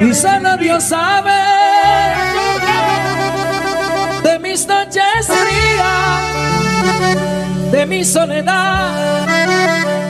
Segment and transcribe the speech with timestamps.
[0.00, 1.32] Y solo Dios sabe
[4.22, 6.22] de mis noches frías,
[7.72, 9.26] de mi soledad,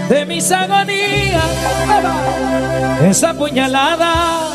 [0.08, 1.44] de mis agonías.
[3.02, 4.48] Esa puñalada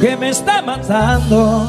[0.00, 1.68] que me está matando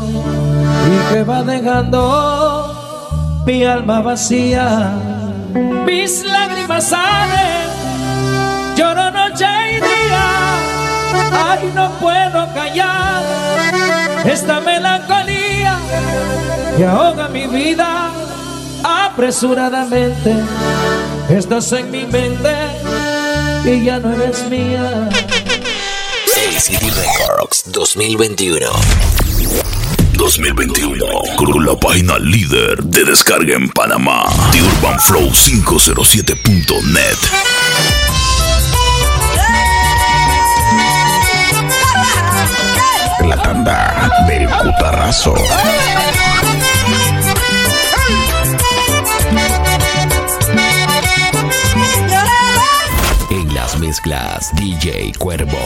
[0.86, 4.92] y que va dejando mi alma vacía.
[5.86, 7.70] Mis lágrimas salen,
[8.76, 9.46] lloro noche
[9.78, 9.87] y.
[11.50, 13.24] Ay, no puedo callar
[14.26, 15.78] esta melancolía
[16.76, 18.12] que ahoga mi vida
[18.84, 20.36] apresuradamente.
[21.30, 22.54] Estás en mi mente
[23.66, 25.10] y ya no eres mía.
[26.60, 28.68] City Records 2021.
[30.18, 31.06] 2021
[31.38, 37.57] con la página líder de descarga en Panamá, The Urban Flow 507.net.
[43.68, 45.44] La tanda del.
[53.30, 55.58] En las mezclas DJ Cuervo.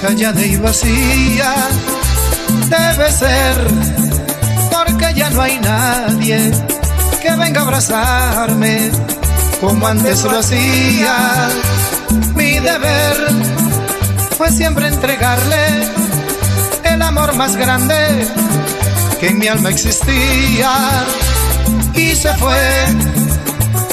[0.00, 1.54] Callada y vacía.
[2.68, 3.56] Debe ser
[4.70, 6.50] porque ya no hay nadie
[7.22, 8.90] que venga a abrazarme
[9.60, 11.48] como antes lo hacía.
[12.34, 13.16] Mi deber
[14.36, 15.86] fue siempre entregarle
[16.84, 18.26] el amor más grande
[19.20, 21.04] que en mi alma existía.
[21.94, 22.86] Y se fue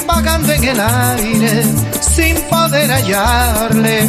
[0.06, 1.62] vagando en el aire
[2.00, 4.08] sin poder hallarle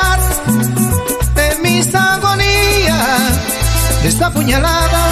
[4.03, 5.05] esta puñalada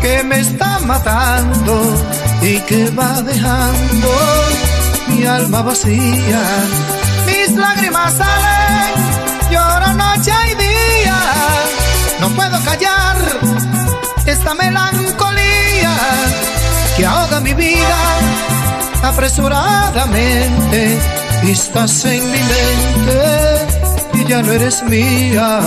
[0.00, 1.82] que me está matando
[2.42, 4.08] y que va dejando
[5.08, 6.42] mi alma vacía.
[7.26, 8.94] Mis lágrimas salen,
[9.50, 11.18] lloro noche y día,
[12.20, 13.16] no puedo callar
[14.26, 15.94] esta melancolía
[16.96, 17.98] que ahoga mi vida
[19.02, 20.98] apresuradamente.
[21.42, 23.22] Estás en mi mente
[24.14, 25.60] y ya no eres mía.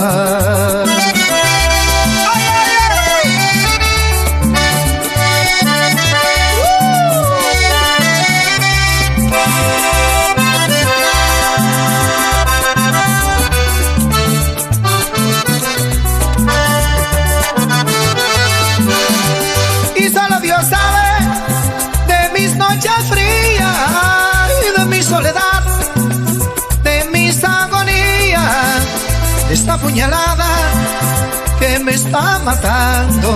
[31.60, 33.30] Que me está matando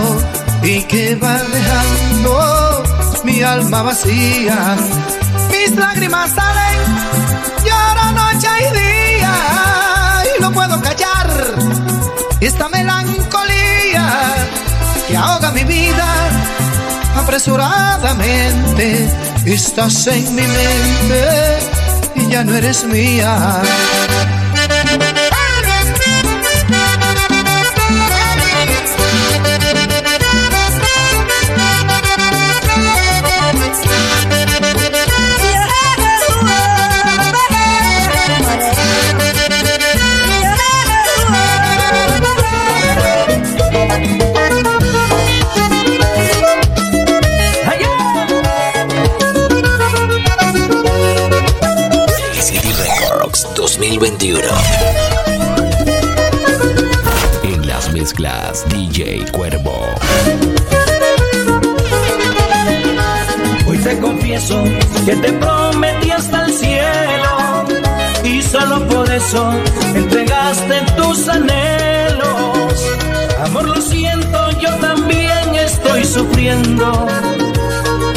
[0.61, 2.83] y que va dejando
[3.23, 4.75] mi alma vacía.
[5.51, 6.79] Mis lágrimas salen,
[7.63, 9.33] lloro noche y día
[10.37, 11.29] y no puedo callar
[12.41, 14.05] esta melancolía
[15.07, 16.07] que ahoga mi vida
[17.15, 19.09] apresuradamente.
[19.45, 21.59] Estás en mi mente
[22.15, 23.61] y ya no eres mía.
[70.49, 72.73] Entregaste tus anhelos.
[73.45, 77.07] Amor, lo siento, yo también estoy sufriendo,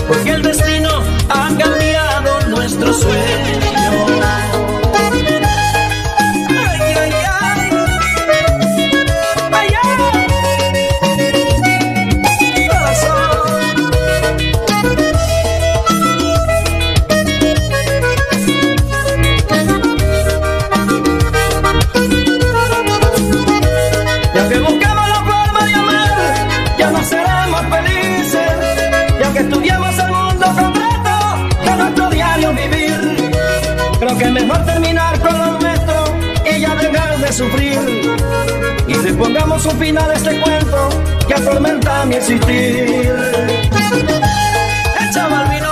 [0.08, 0.90] porque el destino
[1.28, 4.21] ha cambiado nuestro sueño.
[38.86, 40.88] Y le pongamos un final a este cuento
[41.26, 43.12] que atormenta mi existir.
[45.32, 45.71] Gómez,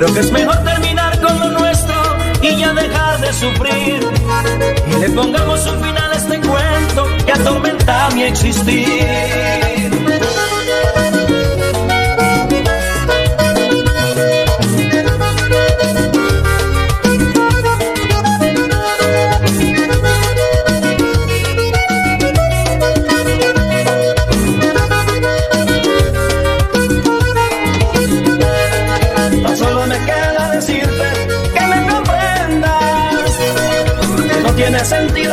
[0.00, 1.94] creo que es mejor terminar con lo nuestro
[2.40, 4.00] y ya dejar de sufrir.
[4.86, 9.79] Y le pongamos un final a este cuento que atormenta mi existir.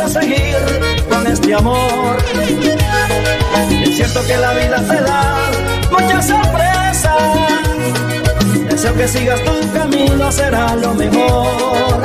[0.08, 0.56] Seguir
[1.08, 2.16] con este amor.
[3.82, 5.50] Es cierto que la vida te da
[5.90, 7.12] muchas sorpresas.
[8.68, 12.02] Deseo que sigas tu camino, será lo mejor.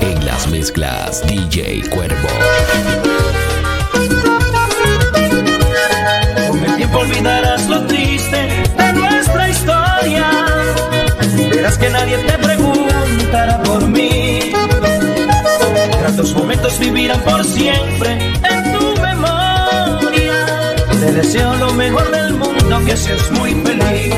[0.00, 2.28] En las mezclas, DJ Cuervo.
[6.48, 10.30] Con el tiempo olvidarás lo triste de nuestra historia.
[11.50, 12.39] Verás que nadie te
[16.80, 20.74] vivirán por siempre en tu memoria.
[20.98, 24.14] Te deseo lo mejor del mundo, que seas muy feliz.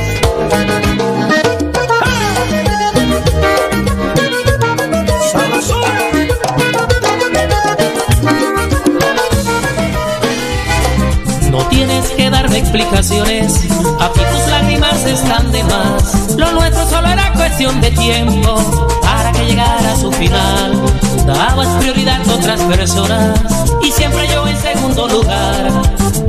[11.51, 13.55] No tienes que darme explicaciones,
[14.01, 16.37] aquí tus lágrimas están de más.
[16.37, 20.81] Lo nuestro solo era cuestión de tiempo para que llegara a su final.
[21.27, 23.41] Dabas prioridad a otras personas
[23.83, 25.71] y siempre yo en segundo lugar.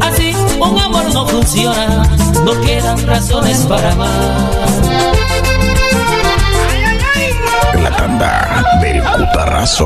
[0.01, 2.03] Así un amor no funciona,
[2.45, 4.09] no quedan razones para amar.
[7.81, 9.85] La tanda del cutarrazo.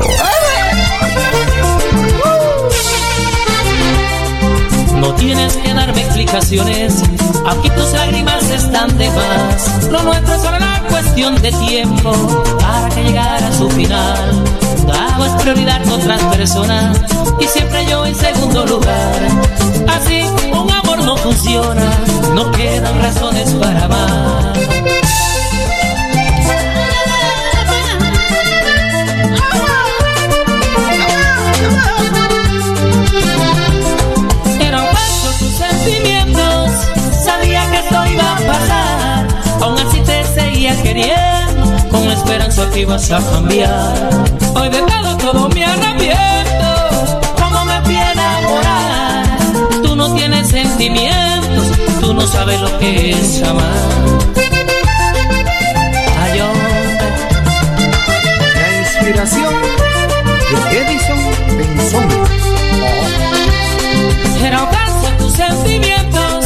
[4.94, 7.02] No tienes que darme explicaciones,
[7.46, 9.88] aquí tus lágrimas están de más.
[9.90, 12.12] Lo nuestro solo era cuestión de tiempo
[12.60, 14.44] para que llegara a su final.
[15.18, 16.96] Dabas prioridad a otras personas
[17.40, 19.16] y siempre yo en segundo lugar.
[19.88, 21.90] Así un amor no funciona,
[22.34, 24.52] no quedan razones para amar.
[34.60, 36.70] Eran falsos tus sentimientos,
[37.24, 39.26] sabía que esto iba a pasar.
[39.62, 44.28] Aún así te seguía queriendo, con esperanza que ibas a cambiar.
[44.54, 45.07] Hoy de todo,
[52.38, 53.66] sabes lo que es amar.
[56.22, 57.08] Ay, hombre.
[58.54, 59.54] La inspiración
[60.70, 61.18] de Edison
[61.58, 62.08] Benzón.
[64.40, 66.44] Era ocaso tus sentimientos,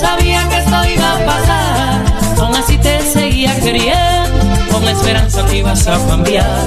[0.00, 2.04] sabía que esto iba a pasar.
[2.38, 6.60] Aún así te seguía queriendo, con la esperanza que ibas a cambiar.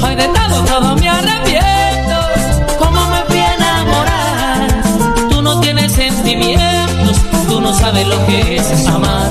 [0.00, 1.65] Hoy de todo, todo me arrepiento,
[7.66, 9.28] no sabe lo que es amar.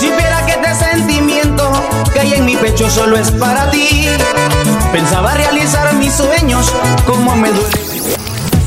[0.00, 1.70] Si viera que este sentimiento
[2.14, 4.08] que hay en mi pecho solo es para ti.
[4.92, 6.70] Pensaba realizar mis sueños,
[7.06, 7.80] como me duele.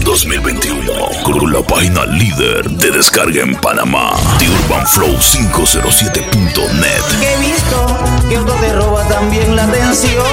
[0.03, 0.91] 2021
[1.24, 7.22] con la página líder de descarga en Panamá, TheUrbanFlow507.net.
[7.22, 7.86] He visto
[8.27, 10.25] que otro te roba también la atención.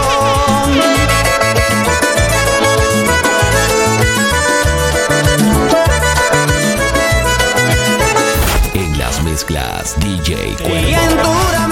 [8.73, 10.57] En las mezclas DJ Y
[10.95, 11.72] en Cuervo.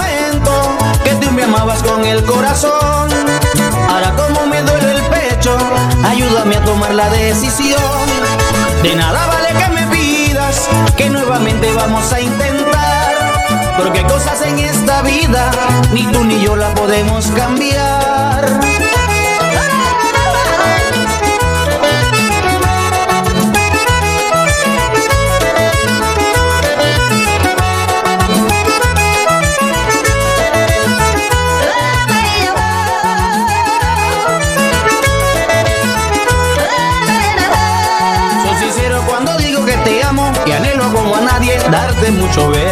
[6.65, 7.81] Tomar la decisión.
[8.83, 13.33] De nada vale que me pidas que nuevamente vamos a intentar.
[13.77, 15.51] Porque hay cosas en esta vida,
[15.93, 18.70] ni tú ni yo la podemos cambiar.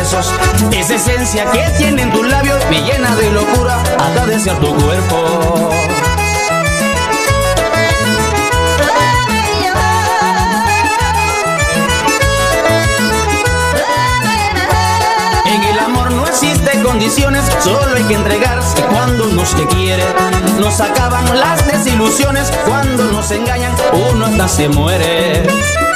[0.09, 0.33] Besos.
[0.71, 5.69] Esa esencia que tienen tus labios me llena de locura hasta desear tu cuerpo.
[15.45, 20.03] En el amor no existen condiciones, solo hay que entregarse cuando uno se quiere.
[20.59, 23.73] Nos acaban las desilusiones cuando nos engañan,
[24.11, 25.88] uno hasta se muere.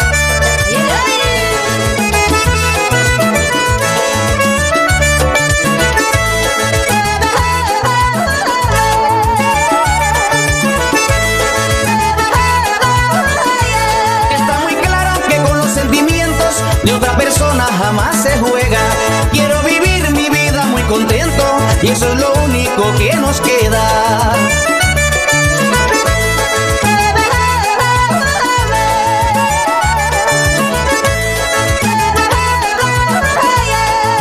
[16.84, 18.80] De otra persona jamás se juega.
[19.32, 21.44] Quiero vivir mi vida muy contento
[21.82, 24.34] y eso es lo único que nos queda.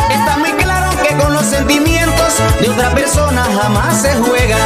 [0.09, 4.57] Está muy claro que con los sentimientos de otra persona jamás se juega.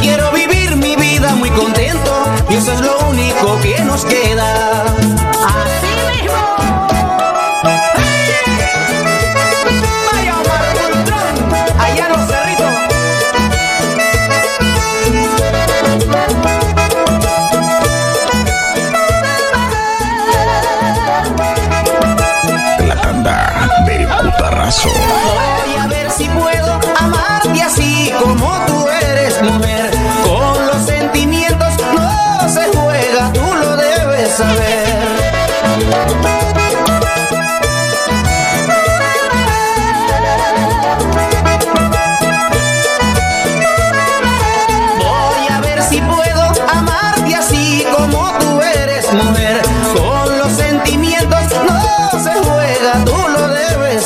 [0.00, 4.91] Quiero vivir mi vida muy contento y eso es lo único que nos queda.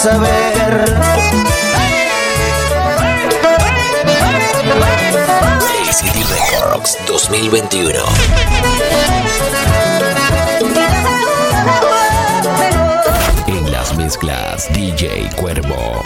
[0.06, 0.86] Saber.
[5.90, 8.04] City Records 2021.
[13.48, 16.04] En las mezclas DJ Cuervo.